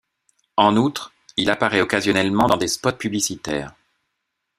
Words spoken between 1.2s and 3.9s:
il apparaît occasionnellement dans des spots publicitaires.